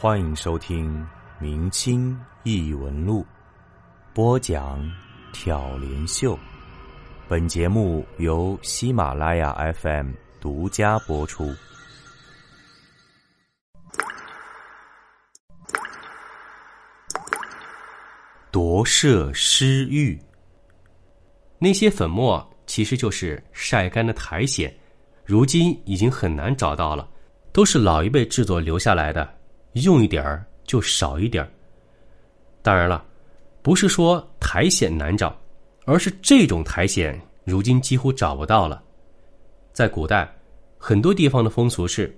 [0.00, 0.96] 欢迎收听
[1.40, 3.22] 《明清异闻录》，
[4.14, 4.80] 播讲
[5.32, 6.38] 挑帘秀。
[7.26, 11.52] 本节目由喜马拉雅 FM 独家播出。
[18.52, 20.16] 夺舍尸玉，
[21.58, 24.72] 那些粉末其实就是晒干的苔藓，
[25.24, 27.10] 如今已经很难找到了，
[27.52, 29.37] 都是老一辈制作留下来的，
[29.82, 31.50] 用一点儿就少一点儿。
[32.62, 33.04] 当然了，
[33.62, 35.36] 不是说苔藓难找，
[35.84, 38.82] 而是这种苔藓如今几乎找不到了。
[39.72, 40.30] 在古代，
[40.76, 42.14] 很多地方的风俗是，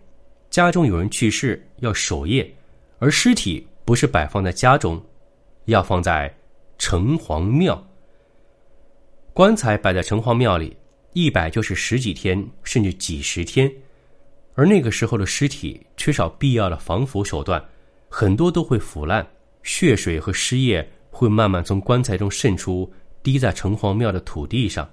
[0.49, 2.51] 家中有人去世要守夜，
[2.99, 5.01] 而尸体不是摆放在家中。
[5.67, 6.35] 要放在
[6.79, 7.81] 城隍庙，
[9.33, 10.77] 棺材摆在城隍庙里，
[11.13, 13.71] 一摆就是十几天，甚至几十天。
[14.55, 17.63] 而那个时候的尸体缺少必要的防腐手段，
[18.09, 19.27] 很多都会腐烂，
[19.63, 22.91] 血水和尸液会慢慢从棺材中渗出，
[23.23, 24.89] 滴在城隍庙的土地上。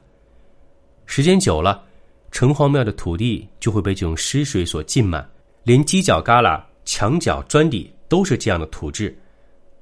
[1.06, 1.84] 时间久了，
[2.32, 5.28] 城隍庙的土地就会被这种尸水所浸满，
[5.64, 9.18] 连犄角旮旯、墙角、砖底都是这样的土质。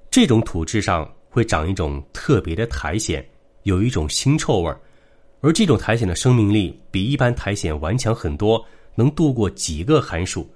[0.09, 3.23] 这种土质上会长一种特别的苔藓，
[3.64, 4.80] 有一种腥臭味儿，
[5.42, 8.64] 而这种苔藓的生命力比一般苔藓顽强很多，
[8.95, 10.49] 能度过几个寒暑。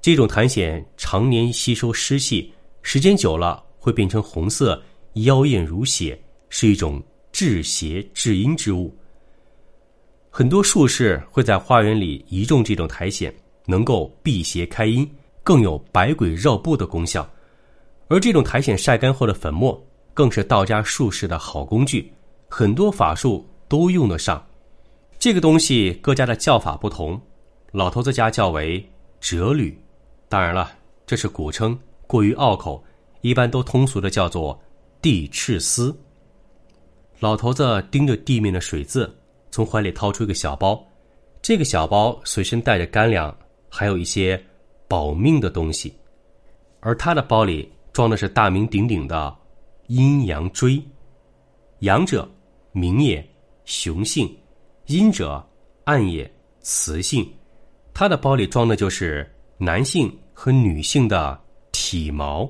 [0.00, 4.80] 这种苔藓常年吸收湿气，时间久了会变成红色，
[5.14, 8.96] 妖艳如血，是一种治邪治阴之物。
[10.30, 13.32] 很多术士会在花园里移种这种苔藓，
[13.66, 15.08] 能够辟邪开阴，
[15.42, 17.28] 更有百鬼绕步的功效。
[18.06, 19.84] 而这种苔藓晒干后的粉末，
[20.14, 22.10] 更是道家术士的好工具，
[22.48, 24.42] 很多法术都用得上。
[25.18, 27.20] 这个东西各家的叫法不同，
[27.72, 28.84] 老头子家叫为
[29.20, 29.78] 折缕，
[30.28, 30.70] 当然了，
[31.06, 32.82] 这是古称，过于拗口，
[33.20, 34.58] 一般都通俗的叫做
[35.02, 35.96] 地赤丝。
[37.20, 39.12] 老头子盯着地面的水渍，
[39.50, 40.82] 从怀里掏出一个小包，
[41.42, 43.36] 这个小包随身带着干粮，
[43.68, 44.42] 还有一些
[44.86, 45.94] 保命的东西，
[46.80, 47.70] 而他的包里。
[47.90, 49.36] 装的是大名鼎鼎的
[49.88, 50.80] 阴阳锥，
[51.80, 52.30] 阳者
[52.70, 53.28] 明也，
[53.64, 54.28] 雄性；
[54.86, 55.44] 阴者
[55.82, 56.30] 暗也，
[56.60, 57.28] 雌性。
[57.98, 61.36] 他的包里装的就是男性和女性的
[61.72, 62.48] 体毛。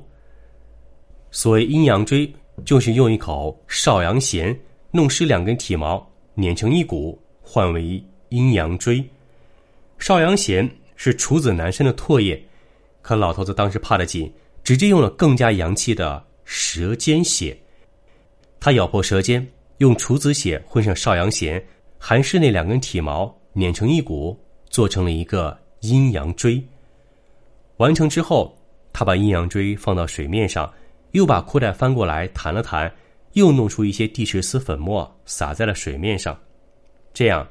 [1.30, 2.30] 所谓阴阳锥，
[2.66, 4.54] 就是用一口少阳弦
[4.90, 9.02] 弄湿两根体毛，碾成一股，换为阴阳锥。
[9.98, 12.38] 少阳弦是处子男生的唾液，
[13.00, 14.30] 可老头子当时怕得紧。
[14.62, 17.58] 直接用了更加洋气的舌尖血，
[18.60, 19.48] 他咬破舌尖，
[19.78, 21.66] 用处子血混上少阳弦，
[21.96, 24.38] 含湿那两根体毛，碾成一股，
[24.78, 26.62] 做成了一个阴阳锥。
[27.78, 28.56] 完成之后，
[28.92, 30.72] 他把阴阳锥放到水面上，
[31.10, 32.88] 又把裤带翻过来弹了弹，
[33.32, 36.38] 又弄出一些地赤丝粉末撒在了水面上，
[37.12, 37.44] 这样，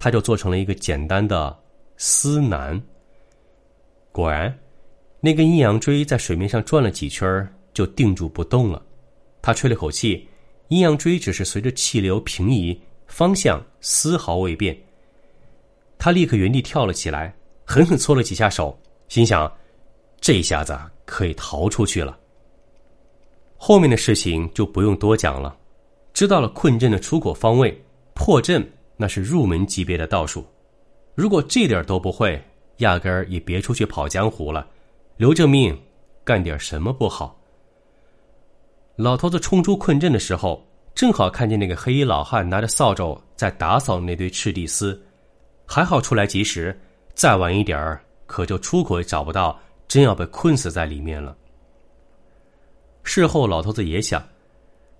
[0.00, 1.56] 他就做成了一个简单的
[1.96, 2.82] 丝楠。
[4.10, 4.52] 果然。
[5.20, 8.84] 那根阴阳锥在水面上转了几圈就定住不动了。
[9.40, 10.28] 他吹了口气，
[10.70, 14.76] 阴阳锥只是随着气流平移，方向丝毫未变。
[16.04, 17.34] 他立刻原地跳了起来，
[17.64, 18.78] 狠狠搓了几下手，
[19.08, 19.50] 心想：
[20.20, 22.18] 这下子可以逃出去了。
[23.56, 25.56] 后面的事情就不用多讲了。
[26.12, 27.82] 知道了困阵的出口方位，
[28.12, 30.46] 破阵那是入门级别的道术。
[31.14, 32.38] 如果这点都不会，
[32.80, 34.66] 压根儿也别出去跑江湖了。
[35.16, 35.74] 留着命，
[36.22, 37.34] 干点什么不好？
[38.96, 40.62] 老头子冲出困阵的时候，
[40.94, 45.02] 正好看见那个黑衣老汉拿着扫帚在打扫那堆赤地丝，
[45.66, 46.78] 还好出来及时，
[47.14, 49.58] 再晚一点儿，可就出口也找不到，
[49.88, 51.36] 真要被困死在里面了。
[53.02, 54.26] 事后老头子也想，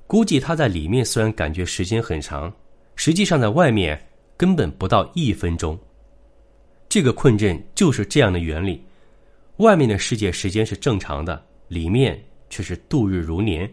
[0.07, 2.53] 估计他在里面虽然感觉时间很长，
[2.97, 4.01] 实际上在外面
[4.37, 5.79] 根本不到一分钟。
[6.89, 8.85] 这个困阵就是这样的原理。
[9.59, 13.73] 外面的世界时间是正常的，里面却是度日如年，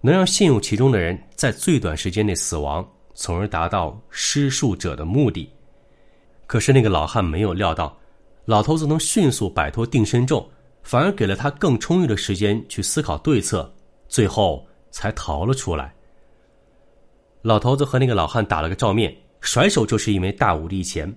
[0.00, 5.50] 能让陷入其中的人在最短时间内死亡，从而达到施术者的目的。
[6.48, 7.96] 可是那个老汉没有料到，
[8.46, 10.50] 老头子能迅速摆脱定身咒，
[10.82, 13.70] 反而给了他更充裕的时间去思考对策，
[14.08, 15.94] 最后才逃了出来。
[17.42, 21.14] 老头子和那个老汉打了个照面，甩手就是一枚大五力钱。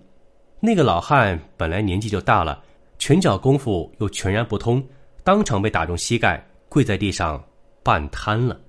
[0.59, 2.61] 那个老汉本来年纪就大了。
[2.99, 4.85] 拳脚功夫又全然不通，
[5.23, 7.43] 当场被打中膝盖，跪在地上
[7.81, 8.59] 半瘫了。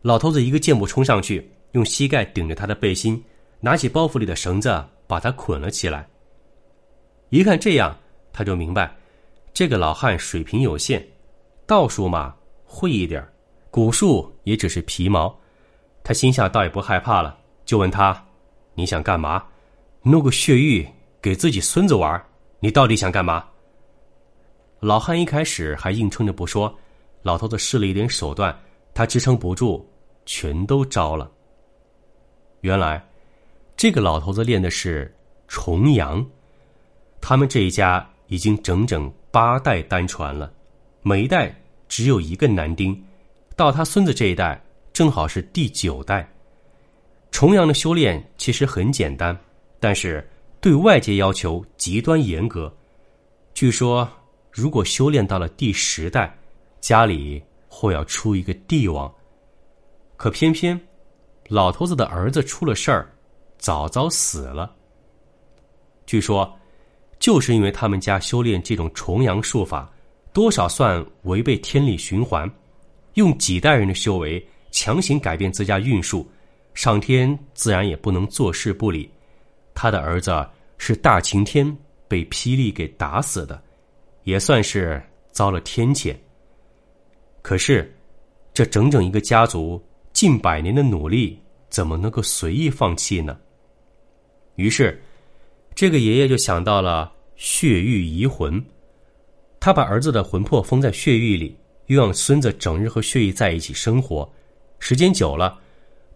[0.00, 3.22] 老头子一个箭步冲上去，用膝盖顶着他的背心，
[3.60, 6.08] 拿起包袱里的绳子把他捆了起来。
[7.28, 7.94] 一看这样，
[8.32, 8.96] 他就明白，
[9.52, 11.06] 这个老汉水平有限，
[11.66, 13.22] 道术嘛会一点
[13.70, 15.38] 蛊术也只是皮毛。
[16.02, 17.36] 他心下倒也不害怕了，
[17.66, 18.24] 就问他
[18.72, 19.44] ：“你想干嘛？
[20.00, 20.88] 弄个血玉
[21.20, 22.18] 给自己孙子玩？
[22.60, 23.46] 你到底想干嘛？”
[24.80, 26.74] 老汉一开始还硬撑着不说，
[27.20, 28.58] 老头子试了一点手段，
[28.94, 29.86] 他支撑不住，
[30.24, 31.30] 全都招了。
[32.62, 33.06] 原来，
[33.76, 35.12] 这个老头子练的是
[35.48, 36.24] 重阳。
[37.20, 40.52] 他们这一家已经整整八代单传了，
[41.02, 41.54] 每一代
[41.88, 43.00] 只有一个男丁，
[43.56, 46.28] 到他孙子这一代正好是第九代。
[47.30, 49.36] 重阳的修炼其实很简单，
[49.80, 50.28] 但是
[50.60, 52.72] 对外界要求极端严格。
[53.54, 54.08] 据说，
[54.50, 56.36] 如果修炼到了第十代，
[56.80, 59.12] 家里或要出一个帝王。
[60.16, 60.78] 可偏偏。
[61.48, 63.12] 老头子的儿子出了事儿，
[63.62, 64.74] 早早死了。
[66.04, 66.52] 据说，
[67.20, 69.88] 就是因为他们家修炼这种重阳术法，
[70.32, 72.50] 多少算违背天理循环，
[73.14, 76.28] 用几代人的修为强行改变自家运数，
[76.74, 79.08] 上天自然也不能坐视不理。
[79.74, 80.44] 他的儿子
[80.76, 81.64] 是大晴天
[82.08, 83.62] 被霹雳给打死的，
[84.24, 85.00] 也算是
[85.30, 86.16] 遭了天谴。
[87.42, 87.96] 可是，
[88.52, 89.80] 这整整一个家族
[90.12, 91.38] 近百年的努力。
[91.70, 93.34] 怎么能够随意放弃呢？
[94.56, 95.00] 于是，
[95.74, 98.62] 这个爷爷就想到了血玉移魂。
[99.58, 101.56] 他把儿子的魂魄封在血玉里，
[101.86, 104.30] 又让孙子整日和血玉在一起生活。
[104.78, 105.58] 时间久了，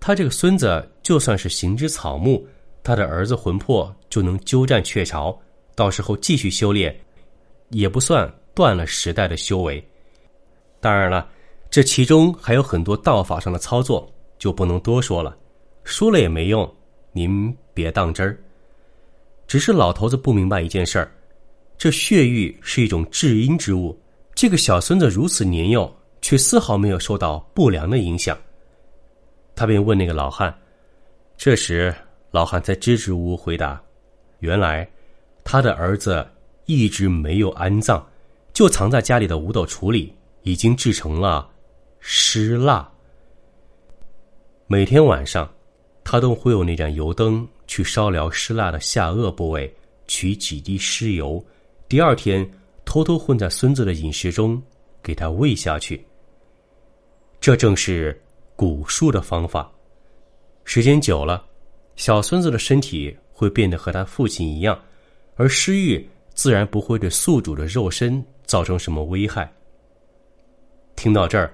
[0.00, 2.46] 他这个孙子就算是行之草木，
[2.82, 5.36] 他的儿子魂魄就能鸠占鹊巢。
[5.74, 6.94] 到时候继续修炼，
[7.68, 9.82] 也不算断了时代的修为。
[10.80, 11.28] 当然了，
[11.70, 15.36] 这其中还有很多道法上的操作，就不能多说了。
[15.84, 16.68] 说了也没用，
[17.16, 18.38] 您别当真儿。
[19.46, 21.10] 只是老头子不明白一件事儿：
[21.78, 23.98] 这血玉是一种至阴之物，
[24.34, 25.90] 这个小孙子如此年幼，
[26.20, 28.36] 却丝毫没有受到不良的影响。
[29.54, 30.54] 他便问那个老汉。
[31.38, 31.94] 这时，
[32.32, 33.80] 老汉才支支吾吾回答
[34.40, 34.86] ：“原来，
[35.42, 36.26] 他的儿子
[36.66, 38.06] 一直没有安葬，
[38.52, 41.48] 就藏在家里的五斗橱里，已经制成了
[41.98, 42.86] 尸蜡。
[44.66, 45.50] 每天晚上。”
[46.08, 49.74] 他都会有那盏油灯去烧燎尸蜡的下颚部位，
[50.06, 51.44] 取几滴尸油，
[51.88, 52.48] 第二天
[52.84, 54.62] 偷偷混在孙子的饮食中，
[55.02, 56.06] 给他喂下去。
[57.40, 58.16] 这正是
[58.56, 59.68] 蛊术的方法。
[60.62, 61.44] 时间久了，
[61.96, 64.80] 小孙子的身体会变得和他父亲一样，
[65.34, 69.52] 而尸玉自然不会对宿主的肉身造成什么危害。
[70.94, 71.52] 听到这儿，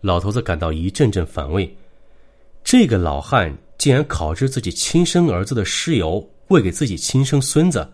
[0.00, 1.70] 老头子感到一阵阵反胃。
[2.64, 3.54] 这个老汉。
[3.82, 7.84] 竟然烤制自己亲生儿子的尸油喂给自己亲生孙子，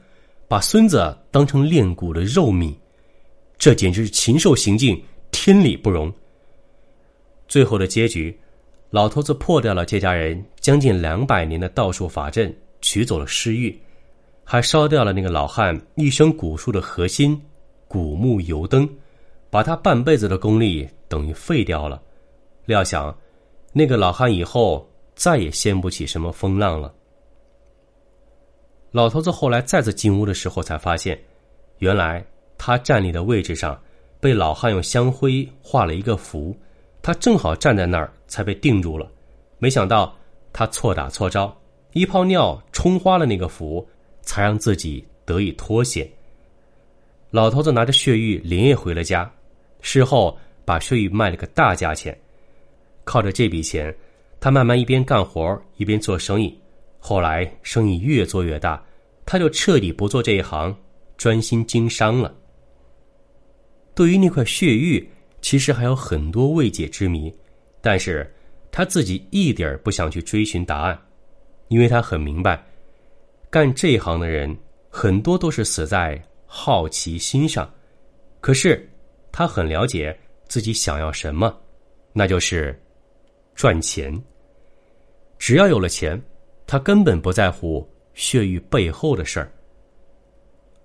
[0.46, 2.74] 把孙子当成炼蛊的肉糜，
[3.56, 6.12] 这简直是禽兽行径，天理不容。
[7.48, 8.38] 最后的结局，
[8.90, 13.74] 老头子破掉了这家人将近两百年的道术法阵，取走了尸玉，
[14.44, 17.40] 还烧掉了那个老汉一生蛊术的核心——
[17.88, 18.86] 古木油灯，
[19.48, 21.98] 把他半辈子的功力等于废掉了。
[22.66, 23.16] 料想，
[23.72, 24.86] 那个老汉以后。
[25.18, 26.94] 再也掀不起什么风浪了。
[28.92, 31.20] 老头子后来再次进屋的时候，才发现，
[31.78, 32.24] 原来
[32.56, 33.76] 他站立的位置上
[34.20, 36.56] 被老汉用香灰画了一个符，
[37.02, 39.10] 他正好站在那儿，才被定住了。
[39.58, 40.16] 没想到
[40.52, 41.54] 他错打错招，
[41.94, 43.84] 一泡尿冲花了那个符，
[44.22, 46.08] 才让自己得以脱险。
[47.30, 49.28] 老头子拿着血玉连夜回了家，
[49.80, 52.16] 事后把血玉卖了个大价钱，
[53.02, 53.92] 靠着这笔钱。
[54.40, 56.56] 他慢慢一边干活一边做生意，
[57.00, 58.80] 后来生意越做越大，
[59.26, 60.72] 他就彻底不做这一行，
[61.16, 62.32] 专心经商了。
[63.96, 65.10] 对于那块血玉，
[65.42, 67.34] 其实还有很多未解之谜，
[67.80, 68.32] 但是
[68.70, 70.96] 他自己一点不想去追寻答案，
[71.66, 72.64] 因为他很明白，
[73.50, 74.56] 干这一行的人
[74.88, 77.68] 很多都是死在好奇心上。
[78.40, 78.88] 可是
[79.32, 80.16] 他很了解
[80.46, 81.52] 自己想要什么，
[82.12, 82.80] 那就是。
[83.54, 84.16] 赚钱，
[85.38, 86.20] 只要有了钱，
[86.66, 89.50] 他根本不在乎血玉背后的事儿。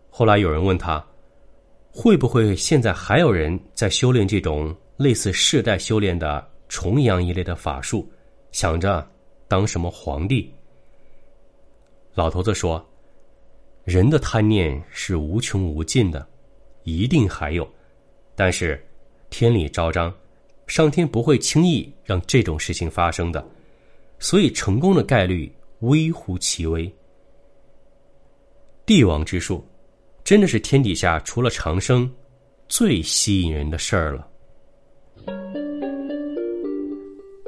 [0.10, 1.04] 后来有人问他，
[1.92, 8.08] 会不会现在还有人在修炼这种类似世代修炼的重阳一类的法术，
[8.52, 9.06] 想着
[9.48, 10.54] 当什么皇帝？
[12.14, 12.84] 老头子说
[13.84, 16.28] ：“人的贪念是无穷无尽的，
[16.84, 17.68] 一定还有，
[18.36, 18.80] 但是
[19.30, 20.14] 天理昭彰。”
[20.66, 23.46] 上天不会轻易让这种事情发生的，
[24.24, 26.90] 所以成功的概率微乎其微。
[28.86, 29.62] 帝王之术，
[30.24, 32.10] 真的是天底下除了长生
[32.70, 34.26] 最吸引人的事儿了。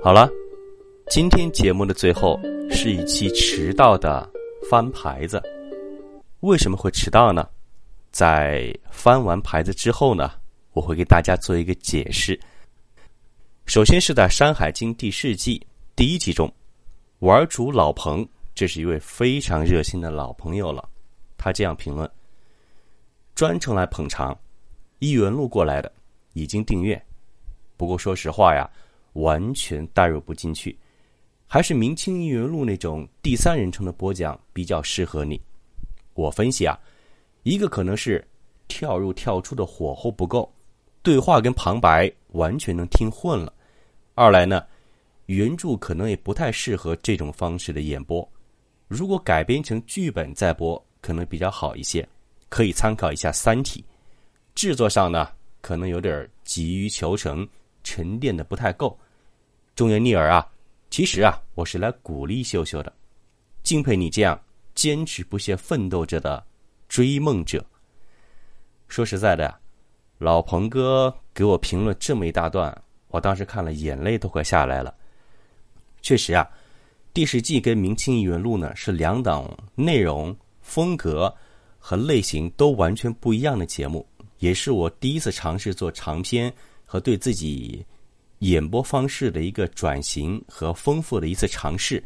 [0.03, 0.29] 好了，
[1.09, 2.37] 今天节目的最后
[2.69, 4.29] 是一期迟到的
[4.69, 5.41] 翻牌子。
[6.41, 7.47] 为什么会迟到呢？
[8.11, 10.33] 在翻完牌子之后呢，
[10.73, 12.37] 我会给大家做一个解释。
[13.65, 15.65] 首先是在《山海经》第四季
[15.95, 16.53] 第一集中，
[17.25, 20.87] 玩主老彭，这是一位非常热心的老朋友了。
[21.37, 22.07] 他这样评论：
[23.33, 24.39] 专程来捧场，
[24.99, 25.91] 一元路过来的，
[26.33, 27.03] 已经订阅。
[27.77, 28.69] 不过说实话呀，
[29.13, 30.77] 完全带入不进去，
[31.47, 35.41] 还是明清一元路那种第三人称的播讲比较适合你。
[36.13, 36.79] 我分析啊，
[37.41, 38.23] 一个可能是
[38.67, 40.47] 跳入跳出的火候不够，
[41.01, 43.51] 对话跟旁白完全能听混了。
[44.13, 44.63] 二来呢，
[45.27, 48.27] 原著可能也不太适合这种方式的演播。
[48.87, 52.07] 如果改编成剧本再播，可能比较好一些，
[52.49, 53.81] 可以参考一下《三体》。
[54.53, 55.29] 制作上呢，
[55.61, 57.47] 可能有点急于求成，
[57.83, 58.97] 沉淀的不太够。
[59.75, 60.47] 忠言逆耳啊，
[60.89, 62.93] 其实啊，我是来鼓励秀秀的，
[63.63, 64.39] 敬佩你这样
[64.75, 66.45] 坚持不懈奋斗着的
[66.87, 67.65] 追梦者。
[68.87, 69.53] 说实在的，
[70.19, 72.75] 老彭哥给我评论这么一大段。
[73.07, 74.95] 我当时看了，眼泪都快下来了。
[76.05, 76.47] 确实啊，
[77.15, 81.33] 《第十季》跟《明清异闻录》呢是两档内容、风格
[81.79, 84.07] 和类型都完全不一样的节目，
[84.37, 86.53] 也是我第一次尝试做长篇
[86.85, 87.83] 和对自己
[88.39, 92.03] 演播方式的一个转型和丰富的一次尝试。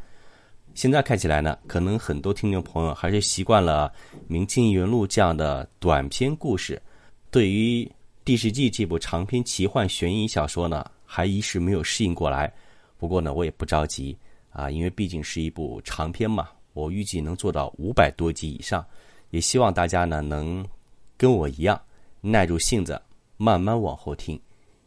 [0.73, 3.91] 现在看起来呢，可能很多听众朋友还是习惯了
[4.29, 6.81] 《明清异闻录》这样的短篇故事，
[7.29, 7.83] 对于
[8.23, 10.89] 《第十季》这部长篇奇幻悬疑小说呢。
[11.11, 12.53] 还一时没有适应过来，
[12.99, 14.15] 不过呢，我也不着急
[14.51, 18.85] 啊，因为毕竟是一部长篇嘛，我预计能做到五百多集以上，
[19.29, 20.67] 也希望大家呢能
[21.15, 21.81] 跟我一样
[22.19, 23.01] 耐住性子，
[23.37, 24.37] 慢慢往后听，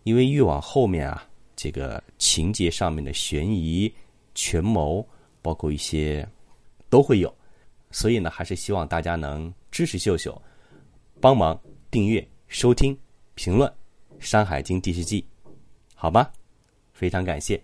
[0.02, 1.26] 因为越往后面啊，
[1.57, 3.90] 这个情节上面的悬疑、
[4.35, 5.02] 权谋，
[5.40, 6.28] 包括一些
[6.90, 7.35] 都会有，
[7.90, 10.40] 所以呢，还是希望大家能支持秀秀，
[11.19, 11.59] 帮忙
[11.90, 12.95] 订阅、收听、
[13.35, 13.66] 评论
[14.19, 15.25] 《山海经》第十季。
[15.95, 16.31] 好吧，
[16.92, 17.59] 非常感谢。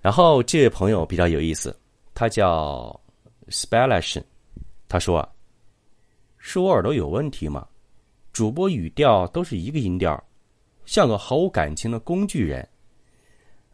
[0.00, 1.76] 然后这位朋友比较有意思，
[2.14, 2.98] 他叫
[3.48, 4.22] Spellation，
[4.88, 5.28] 他说啊
[6.38, 7.66] ：“是我耳朵有问题吗？
[8.32, 10.22] 主播语调都是一个音调，
[10.84, 12.66] 像个毫无感情的工具人。”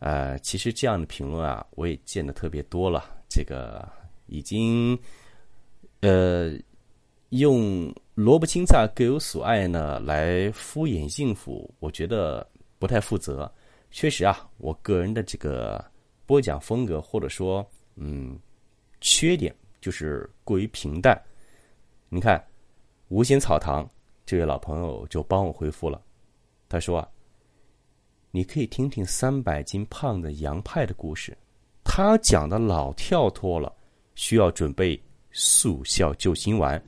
[0.01, 3.05] 呃，其实这样的评论啊，我也见的特别多了。
[3.29, 3.89] 这个
[4.27, 4.99] 已经
[6.01, 6.53] 呃
[7.31, 12.47] 用萝卜青菜各有所爱呢来敷衍应付，我觉得。
[12.77, 13.51] 不太负责，
[13.91, 15.83] 确实啊，我个人的这个
[16.27, 17.67] 播讲风格或者说
[17.97, 18.39] 嗯
[19.01, 21.21] 缺点就是过于平淡。
[22.09, 22.43] 你看，
[23.09, 23.89] 无心草堂
[24.25, 26.01] 这位老朋友就帮我回复了，
[26.69, 27.09] 他说啊，
[28.31, 31.37] 你可以听听三百斤胖的杨派的故事，
[31.85, 33.75] 他讲的老跳脱了，
[34.15, 35.01] 需要准备
[35.33, 36.83] 速效救心丸，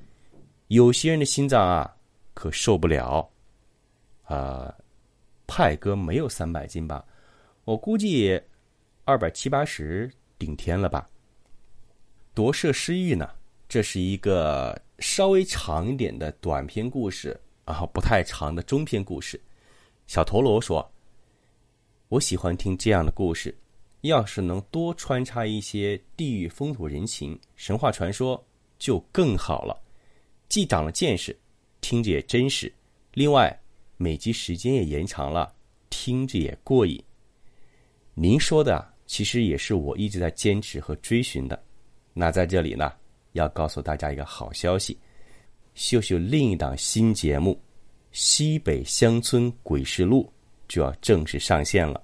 [0.69, 1.95] 有些人的心脏啊
[2.35, 3.29] 可受不了
[4.25, 4.75] 啊。
[5.49, 7.05] 派哥没有三百斤吧？
[7.65, 8.41] 我估计
[9.09, 11.09] 二百七八十顶天了吧。
[12.35, 13.31] 夺舍失忆呢？
[13.69, 19.41] 这是一个稍微长一点的短篇故事啊，不太长的中篇故事。
[20.09, 20.91] 小陀螺说
[22.11, 23.57] ：“我喜欢听这样的故事，
[24.01, 28.45] 要是能多穿插一些地域风土人情、神话传说，
[28.77, 29.81] 就更好了，
[30.49, 31.39] 既长了见识，
[31.81, 32.73] 听着也真实。
[33.15, 33.57] 另外。”
[33.99, 35.55] 每集时间也延长了，
[35.89, 37.03] 听着也过瘾。
[38.13, 41.63] 您说的啊其实也是我一直在坚持和追寻的。
[42.13, 42.93] 那在这里呢，
[43.33, 44.99] 要告诉大家一个好消息：
[45.75, 47.53] 秀秀另一档新节目
[48.13, 50.25] 《西北乡村鬼事录》
[50.69, 52.03] 就要正式上线了。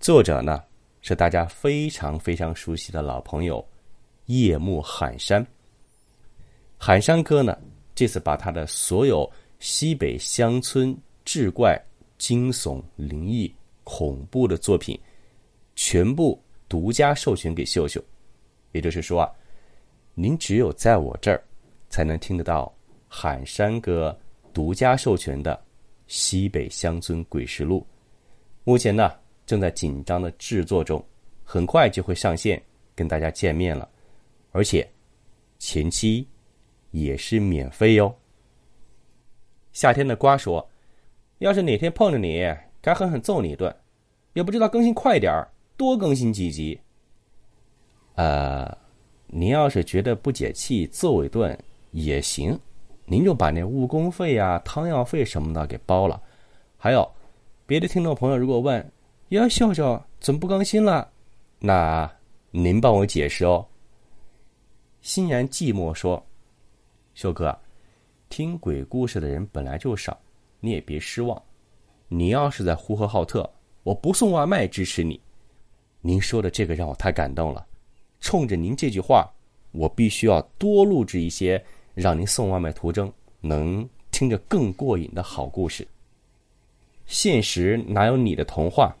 [0.00, 0.62] 作者呢
[1.00, 3.64] 是大家非常非常熟悉的老朋友
[4.26, 5.46] 夜幕喊山。
[6.78, 7.56] 喊山哥呢
[7.94, 10.96] 这次把他的所有西北乡村。
[11.24, 11.80] 志怪、
[12.18, 14.98] 惊悚、灵异、恐怖的作品，
[15.74, 18.02] 全部独家授权给秀秀。
[18.72, 19.30] 也就是说啊，
[20.14, 21.42] 您只有在我这儿，
[21.88, 22.72] 才能听得到
[23.08, 24.16] 喊山哥
[24.52, 25.54] 独家授权的
[26.06, 27.80] 《西北乡村鬼事录》。
[28.64, 29.12] 目前呢，
[29.44, 31.04] 正在紧张的制作中，
[31.44, 32.62] 很快就会上线
[32.94, 33.88] 跟大家见面了。
[34.50, 34.88] 而且，
[35.58, 36.26] 前期
[36.90, 38.14] 也是免费哟。
[39.72, 40.66] 夏天的瓜说。
[41.38, 42.40] 要是哪天碰着你，
[42.80, 43.74] 该狠狠揍你一顿，
[44.32, 45.50] 也不知道更新快点儿，
[45.82, 46.78] 多更新几集。
[48.14, 48.78] 呃，
[49.26, 51.58] 您要是觉得不解气，揍一顿
[51.90, 52.56] 也行，
[53.04, 56.22] 您就把那误工费呀、汤药费什么的给包了。
[56.76, 57.10] 还有，
[57.66, 58.92] 别的听众朋友如果问，
[59.30, 61.10] 呀，笑笑怎么不更新了？
[61.58, 62.08] 那
[62.52, 63.66] 您帮我解释哦。
[65.00, 66.24] 欣然寂寞说
[67.14, 67.58] ：“秀哥，
[68.28, 70.16] 听鬼故事的人本来就少，
[70.60, 71.42] 你也别失望。
[72.06, 73.50] 你要是在呼和浩特，
[73.82, 75.20] 我不送外卖支持你。
[76.02, 77.66] 您说的这个让我太感动了。
[78.20, 79.26] 冲着您这句话，
[79.70, 85.88] 我必须要多录制一些让您送外卖途中能听着更过瘾的好故事。
[87.06, 88.94] 现实哪有你的童话？”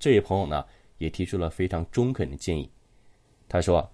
[0.00, 0.64] 这位朋友呢，
[0.96, 2.70] 也提出了非常中肯的建议。
[3.46, 3.86] 他说。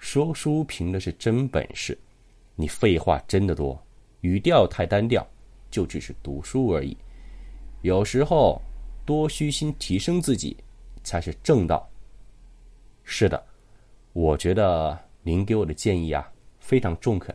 [0.00, 1.98] 说书凭的是真本事，
[2.54, 3.76] 你废话真的多，
[4.20, 5.26] 语调太单调，
[5.72, 6.96] 就只是读书而已。
[7.82, 8.62] 有时候
[9.04, 10.56] 多虚心提升自己，
[11.08, 11.88] 才是正道。
[13.02, 13.42] 是的，
[14.12, 17.34] 我觉得您给我的建议啊非常中肯。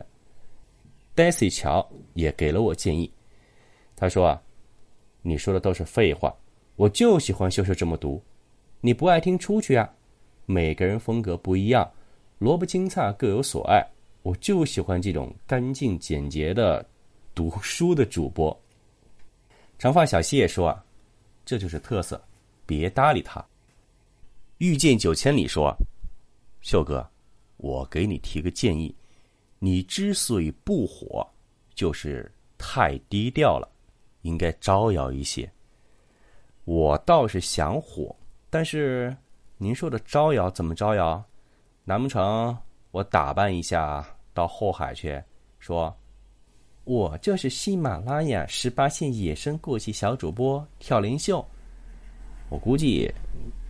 [1.16, 3.12] Daisy 乔也给了我建议，
[3.96, 4.40] 他说啊，
[5.22, 6.32] 你说的都是废话，
[6.76, 8.22] 我就喜欢秀秀这么读。
[8.80, 9.92] 你不爱听出去啊，
[10.46, 11.90] 每个人风格不一样。
[12.38, 13.84] 萝卜青菜各有所爱，
[14.22, 16.84] 我就喜欢这种干净简洁的
[17.34, 18.56] 读书的主播。
[19.78, 20.84] 长发小溪也说啊，
[21.44, 22.22] 这就是特色，
[22.66, 23.44] 别搭理他。
[24.58, 25.76] 遇见九千里说，
[26.60, 27.06] 秀哥，
[27.56, 28.94] 我给你提个建议，
[29.58, 31.26] 你之所以不火，
[31.74, 33.68] 就是太低调了，
[34.22, 35.50] 应该招摇一些。
[36.64, 38.14] 我倒是想火，
[38.48, 39.14] 但是
[39.58, 41.22] 您说的招摇怎么招摇？
[41.84, 42.56] 难不成
[42.92, 45.22] 我打扮一下到后海去，
[45.58, 45.94] 说，
[46.84, 51.44] 我就是喜马拉雅十八线野生过气小主播跳林秀，
[52.48, 53.12] 我估计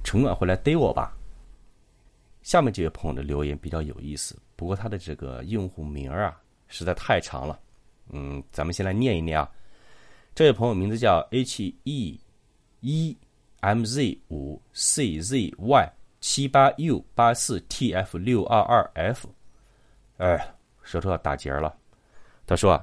[0.04, 1.16] 城管会来逮我吧。
[2.42, 7.58] 下面这位朋友的留言比较有意思，不过他的这个用户名儿啊实在太长了，
[8.11, 9.50] 嗯，咱们先来念一念啊。
[10.34, 12.20] 这位朋友名字叫 H E
[12.82, 13.17] E
[13.60, 15.93] M Z 五 C Z Y。
[16.26, 19.28] 七八 U 八四 TF 六二二 F，
[20.17, 21.76] 哎，舌头要打结了。
[22.47, 22.82] 他说：“啊，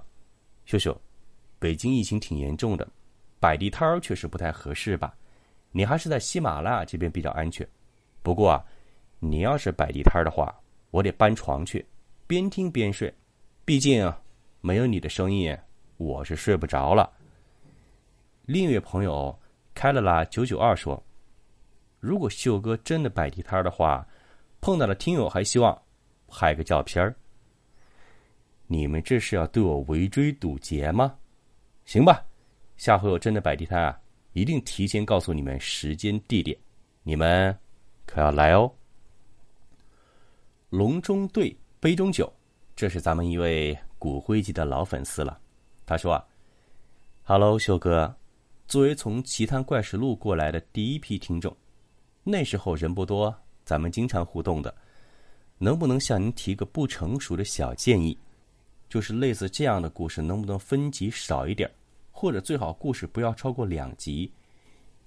[0.65, 0.95] 秀秀，
[1.57, 2.88] 北京疫情挺严重的，
[3.39, 5.15] 摆地摊儿确实不太合适吧？
[5.71, 7.67] 你还是在喜马拉雅这边比较安全。
[8.21, 8.65] 不过啊，
[9.19, 10.53] 你要是摆地摊的话，
[10.91, 11.86] 我得搬床去，
[12.27, 13.13] 边听边睡。
[13.63, 14.12] 毕竟
[14.60, 15.57] 没有你的声音，
[15.97, 17.10] 我是睡不着了。”
[18.45, 19.39] 另一位朋友
[19.73, 21.01] 开了啦九九二说。
[21.99, 24.05] 如果秀哥真的摆地摊的话，
[24.60, 25.79] 碰到了听友还希望
[26.27, 27.15] 拍个照片儿
[28.65, 31.15] 你们这是要对我围追堵截吗？
[31.86, 32.25] 行吧，
[32.75, 33.99] 下回我真的摆地摊啊，
[34.34, 36.58] 一定提前告诉你们时间地点，
[37.04, 37.58] 你们
[38.06, 38.72] 可要来哦。
[40.70, 42.32] 隆中对，杯中酒，
[42.76, 45.39] 这是咱们一位骨灰级的老粉丝了。
[45.86, 46.26] 他说啊
[47.24, 48.15] ：“Hello，秀哥，
[48.67, 51.56] 作为从奇谈怪事录过来的第一批听众。”
[52.24, 54.74] 那时候人不多，咱们经常互动的，
[55.58, 58.17] 能不能向您提个不成熟的小建议？
[58.88, 61.70] 就是类似这样的故事，能不能分集少一点，
[62.21, 64.31] 或者最好故事不要超过两集？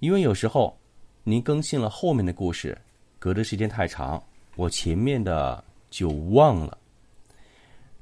[0.00, 0.76] 因为有时候
[1.22, 2.76] 您更新了后面的故事，
[3.20, 4.20] 隔的时间太长，
[4.56, 6.76] 我前面的就忘了。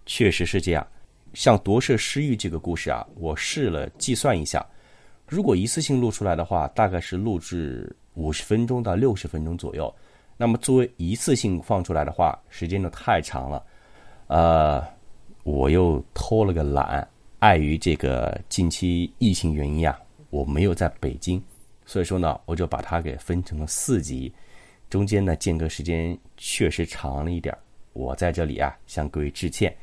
[0.07, 0.87] 确实是这样，
[1.35, 4.67] 像夺舍失忆这个故事啊，我试了计算一下，
[5.29, 7.95] 如果一次性录出来的话，大概是录制。
[8.15, 9.95] 五十分钟到六十分钟左右，
[10.39, 13.63] 那么作为一次性放出来的话，时间就太长了。
[14.29, 14.83] 呃，
[15.43, 17.07] 我又偷了个懒，
[17.43, 19.99] 碍于这个近期疫情原因啊，
[20.31, 21.43] 我没有在北京，
[21.85, 24.33] 所以说呢，我就把它给分成了四集，
[24.89, 27.53] 中间呢间隔时间确实长了一点
[27.95, 29.77] 我在这里啊向各位致歉。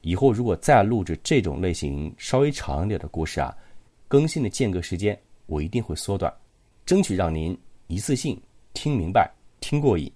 [0.00, 3.56] 以后如果再录制这种类型稍微长一点的故事啊，
[4.08, 6.34] 更新的间隔时间我一定会缩短。
[6.84, 7.56] 争取让您
[7.86, 8.36] 一次性
[8.72, 10.10] 听明白、听过瘾。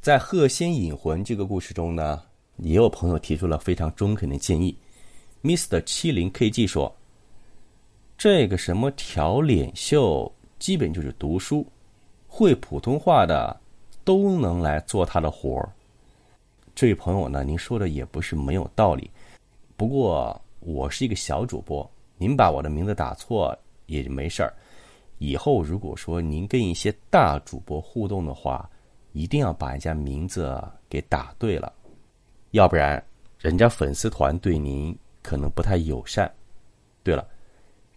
[0.00, 2.22] 在《鹤仙引魂》这个故事中呢，
[2.58, 4.78] 也有朋友提出了非常中肯的建议。
[5.42, 5.80] Mr.
[5.82, 6.94] 七零 KG 说
[8.18, 11.66] ：“这个什么调脸秀，基本就是读书，
[12.26, 13.58] 会普通话的
[14.04, 15.72] 都能来做他的活儿。”
[16.74, 19.10] 这位朋友呢，您说的也不是没有道理。
[19.76, 24.52] 不过我是一个小主播，您把我的名字打错也就没事儿。
[25.18, 28.68] 以后如果说您跟一些大主播互动的话，
[29.12, 31.72] 一定要把人家名字给打对了，
[32.52, 33.04] 要不然
[33.38, 36.32] 人家粉丝团对您可能不太友善。
[37.02, 37.28] 对了，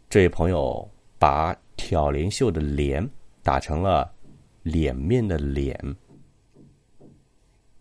[0.10, 3.08] 这位朋友把“挑帘秀”的“帘”
[3.44, 4.14] 打成了
[4.64, 5.78] “脸面”的“脸”。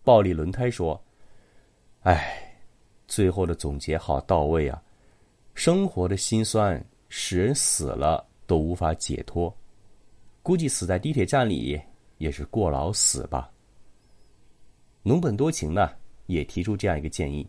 [0.03, 1.01] 暴力轮胎说
[2.01, 2.59] ：“哎，
[3.07, 4.81] 最后的总结好到位啊！
[5.53, 9.55] 生活的辛酸，使人死了都无法解脱，
[10.41, 11.79] 估计死在地铁站里
[12.17, 13.51] 也是过劳死吧。
[15.03, 15.91] 农本多情呢，
[16.25, 17.47] 也提出这样一个建议：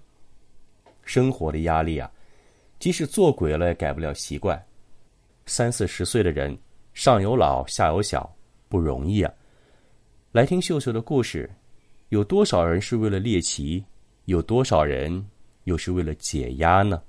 [1.05, 2.11] 生活的压力啊，
[2.79, 4.61] 即使做鬼了也改不了习惯。
[5.47, 6.57] 三四十岁的人，
[6.95, 8.33] 上有老下有小，
[8.69, 9.33] 不容易啊。
[10.31, 11.51] 来听秀秀的故事，
[12.09, 13.85] 有多少人是为了猎奇？
[14.27, 15.27] 有多少人
[15.65, 17.03] 又是为了解压呢？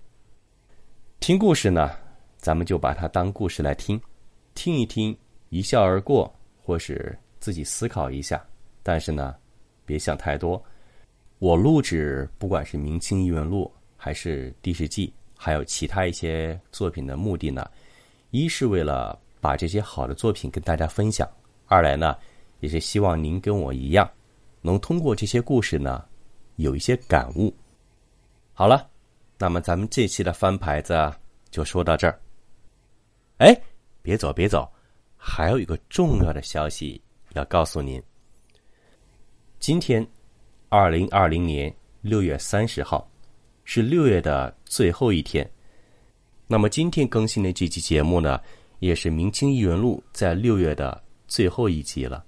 [1.19, 1.91] 听故事呢，
[2.37, 4.01] 咱们就把它当故事来听，
[4.55, 5.15] 听一听，
[5.49, 8.43] 一笑而过，或是自己思考一下。
[8.81, 9.35] 但是呢，
[9.85, 10.61] 别想太多。
[11.39, 13.71] 我录制不管是《明清异闻录》
[14.03, 17.65] 还是《地世纪》，还有其他一些作品的目的呢，
[18.31, 21.25] 一是为了把这些好的作品跟大家分享；
[21.67, 22.13] 二来呢。
[22.59, 24.09] 也是希望您跟我一样，
[24.61, 26.05] 能通过这些故事呢，
[26.55, 27.53] 有一些感悟。
[28.53, 28.89] 好了，
[29.37, 31.13] 那么咱们这期的翻牌子
[31.49, 32.17] 就说到这儿。
[33.39, 33.53] 哎，
[34.01, 34.69] 别走别走，
[35.17, 37.01] 还有一个重要的消息
[37.33, 38.01] 要告诉您。
[39.59, 40.05] 今天，
[40.69, 43.05] 二零二零年六月三十号，
[43.63, 45.49] 是六月的最后一天。
[46.47, 48.39] 那么今天更新的这期节目呢，
[48.79, 52.23] 也是《明清异闻录》在六月的最后一集了。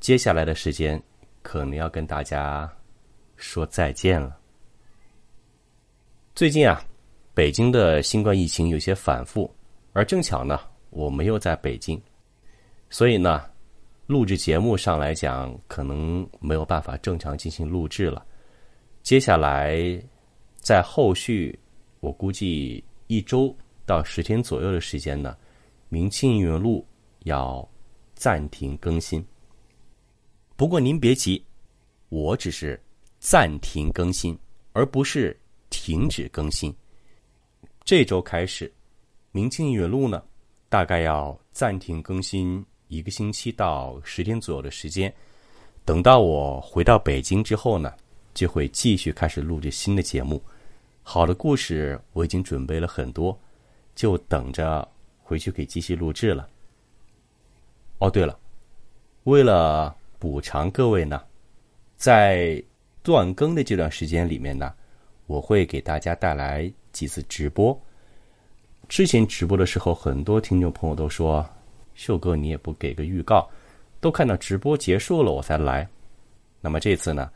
[0.00, 1.00] 接下来的时间，
[1.42, 2.70] 可能要跟大家
[3.36, 4.36] 说再见了。
[6.34, 6.84] 最近啊，
[7.34, 9.48] 北京的新冠疫情有些反复，
[9.92, 10.58] 而正巧呢，
[10.90, 12.00] 我没有在北京，
[12.90, 13.44] 所以呢，
[14.06, 18.26] 录制节目上来讲，可能没有办法正常进行录制了。
[19.02, 20.02] 接下来，
[20.62, 21.58] 在后续，
[21.98, 25.36] 我估计一周到十天左右的时间呢，
[25.88, 26.78] 《明清语录》
[27.24, 27.68] 要
[28.14, 29.22] 暂停更新。
[30.54, 31.44] 不过您别急，
[32.10, 32.80] 我只是
[33.18, 34.38] 暂停更新，
[34.72, 35.36] 而不是
[35.68, 36.72] 停止更新。
[37.84, 38.68] 这周开始，
[39.32, 40.22] 《明清语录》呢，
[40.68, 45.12] 大概要暂停更新一个星期到十天左右的时间。
[45.84, 47.92] 等到我回到北京之后呢，
[48.32, 50.40] 就会继续开始录制新的节目。
[51.02, 53.38] 好的故事我已经准备了很多，
[53.94, 54.86] 就等着
[55.22, 56.48] 回去给继续录制了。
[57.98, 58.38] 哦，对了，
[59.24, 59.94] 为了。
[60.22, 61.20] 补偿各位呢，
[61.96, 62.62] 在
[63.02, 64.72] 断更的这段时间里面呢，
[65.26, 67.76] 我会给大家带来几次直播。
[68.88, 71.44] 之前直播的时候，很多听众朋友都说
[71.96, 73.50] ：“秀哥，你也不给个预告，
[74.00, 75.88] 都看到直播结束了我才来。”
[76.62, 77.28] 那么这次呢，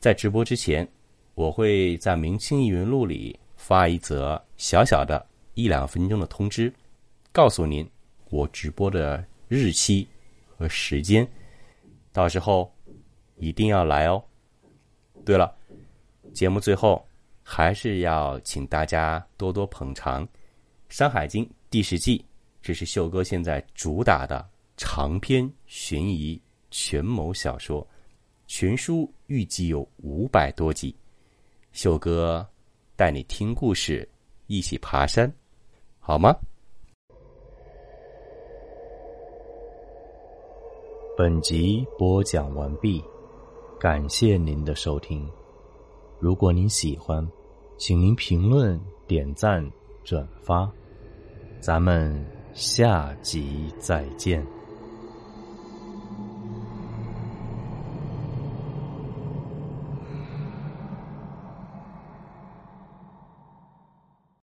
[0.00, 0.88] 在直播之前，
[1.36, 6.72] 我会在《明清异闻录》里发一则小小的一两分钟的通知，
[7.30, 7.86] 告诉您
[8.30, 10.08] 我直播的日期
[10.56, 11.28] 和时间。
[12.10, 12.72] 到时候
[13.36, 14.24] 一定要来哦。
[15.26, 15.54] 对了，
[16.32, 17.06] 节目最后
[17.42, 20.26] 还是要请大家多多捧场，
[20.88, 22.18] 《山海经·第十季》
[22.62, 24.42] 这是秀哥现在主打的
[24.78, 27.86] 长篇悬疑权谋小说，
[28.46, 30.96] 全书预计有五百多集。
[31.76, 32.48] 秀哥
[32.96, 34.08] 带你听故事，
[34.46, 35.30] 一起爬山，
[36.00, 36.34] 好吗？
[41.18, 43.04] 本集播讲完毕，
[43.78, 45.28] 感谢您的收听。
[46.18, 47.30] 如果您喜欢，
[47.76, 49.62] 请您评论、点赞、
[50.02, 50.72] 转发。
[51.60, 54.42] 咱们下集再见。